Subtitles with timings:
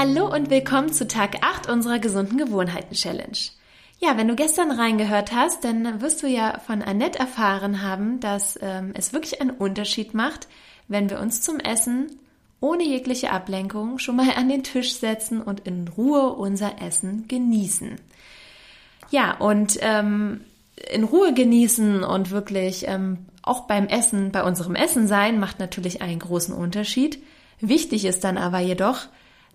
[0.00, 3.36] Hallo und willkommen zu Tag 8 unserer gesunden Gewohnheiten Challenge.
[3.98, 8.56] Ja, wenn du gestern reingehört hast, dann wirst du ja von Annette erfahren haben, dass
[8.62, 10.46] ähm, es wirklich einen Unterschied macht,
[10.86, 12.16] wenn wir uns zum Essen
[12.60, 17.96] ohne jegliche Ablenkung schon mal an den Tisch setzen und in Ruhe unser Essen genießen.
[19.10, 20.42] Ja, und ähm,
[20.92, 26.02] in Ruhe genießen und wirklich ähm, auch beim Essen, bei unserem Essen sein, macht natürlich
[26.02, 27.20] einen großen Unterschied.
[27.58, 29.08] Wichtig ist dann aber jedoch,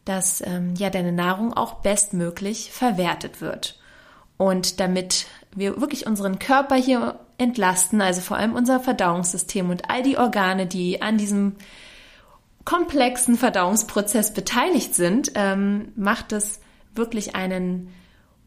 [0.05, 3.80] dass ähm, ja deine Nahrung auch bestmöglich verwertet wird.
[4.38, 10.03] Und damit wir wirklich unseren Körper hier entlasten, also vor allem unser Verdauungssystem und all
[10.03, 11.55] die Organe, die an diesem
[12.66, 16.59] komplexen Verdauungsprozess beteiligt sind, ähm, macht es
[16.95, 17.90] wirklich einen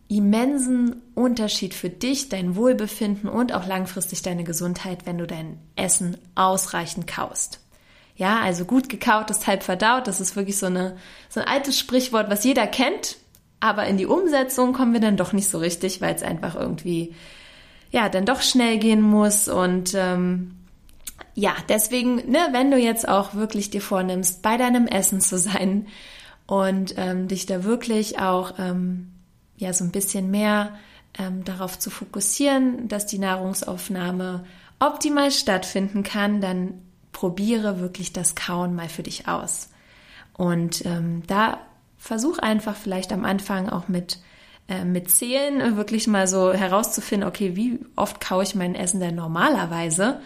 [0.08, 6.16] immensen Unterschied für dich, dein Wohlbefinden und auch langfristig deine Gesundheit, wenn du dein Essen
[6.34, 7.65] ausreichend kaust.
[8.16, 10.06] Ja, also gut gekaut ist halb verdaut.
[10.06, 10.96] Das ist wirklich so, eine,
[11.28, 13.16] so ein altes Sprichwort, was jeder kennt.
[13.60, 17.14] Aber in die Umsetzung kommen wir dann doch nicht so richtig, weil es einfach irgendwie,
[17.90, 19.48] ja, dann doch schnell gehen muss.
[19.48, 20.56] Und ähm,
[21.34, 25.86] ja, deswegen, ne, wenn du jetzt auch wirklich dir vornimmst, bei deinem Essen zu sein
[26.46, 29.12] und ähm, dich da wirklich auch, ähm,
[29.58, 30.74] ja, so ein bisschen mehr
[31.18, 34.44] ähm, darauf zu fokussieren, dass die Nahrungsaufnahme
[34.78, 36.82] optimal stattfinden kann, dann
[37.16, 39.70] probiere wirklich das Kauen mal für dich aus.
[40.34, 41.60] Und ähm, da
[41.96, 44.18] versuch einfach vielleicht am Anfang auch mit,
[44.68, 49.14] äh, mit Zählen wirklich mal so herauszufinden, okay, wie oft kaue ich mein Essen denn
[49.14, 50.16] normalerweise?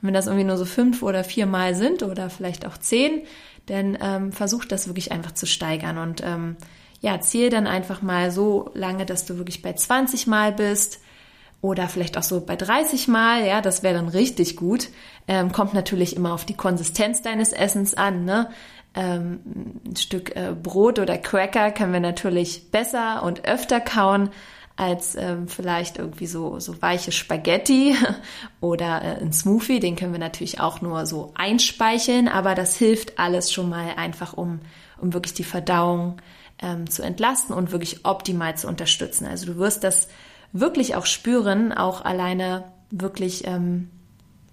[0.00, 3.20] Und wenn das irgendwie nur so fünf oder vier Mal sind oder vielleicht auch zehn,
[3.66, 6.56] dann ähm, versuch das wirklich einfach zu steigern und ähm,
[7.02, 11.02] ja, zähl dann einfach mal so lange, dass du wirklich bei 20 Mal bist
[11.62, 14.88] oder vielleicht auch so bei 30 Mal, ja, das wäre dann richtig gut.
[15.28, 18.50] Ähm, kommt natürlich immer auf die Konsistenz deines Essens an, ne?
[18.92, 19.40] Ähm,
[19.86, 24.30] ein Stück äh, Brot oder Cracker können wir natürlich besser und öfter kauen
[24.80, 27.94] als ähm, vielleicht irgendwie so, so weiche Spaghetti
[28.60, 29.78] oder äh, ein Smoothie.
[29.78, 34.32] Den können wir natürlich auch nur so einspeicheln, aber das hilft alles schon mal einfach,
[34.32, 34.60] um,
[34.98, 36.16] um wirklich die Verdauung
[36.62, 39.26] ähm, zu entlasten und wirklich optimal zu unterstützen.
[39.26, 40.08] Also du wirst das
[40.52, 43.90] wirklich auch spüren, auch alleine wirklich, ähm,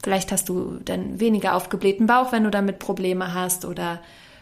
[0.03, 4.01] vielleicht hast du dann weniger aufgeblähten Bauch, wenn du damit Probleme hast oder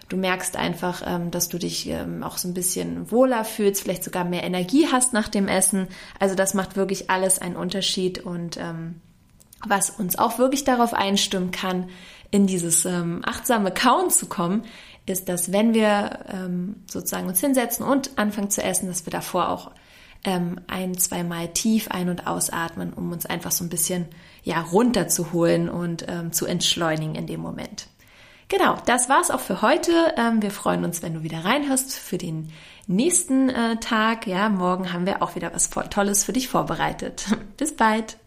[0.10, 4.04] du merkst einfach, ähm, dass du dich ähm, auch so ein bisschen wohler fühlst, vielleicht
[4.04, 5.88] sogar mehr Energie hast nach dem Essen.
[6.20, 9.02] Also das macht wirklich alles einen Unterschied und ähm,
[9.66, 11.90] was uns auch wirklich darauf einstimmen kann,
[12.30, 14.64] in dieses ähm, achtsame Kauen zu kommen,
[15.06, 19.50] ist, dass wenn wir ähm, sozusagen uns hinsetzen und anfangen zu essen, dass wir davor
[19.50, 19.72] auch
[20.26, 24.06] ähm, ein, zweimal tief ein- und ausatmen, um uns einfach so ein bisschen
[24.44, 27.88] ja runterzuholen und ähm, zu entschleunigen in dem Moment.
[28.48, 29.92] Genau, das war's auch für heute.
[30.18, 32.52] Ähm, wir freuen uns, wenn du wieder reinhörst für den
[32.86, 34.28] nächsten äh, Tag.
[34.28, 37.26] Ja, morgen haben wir auch wieder was Tolles für dich vorbereitet.
[37.58, 38.18] Bis bald.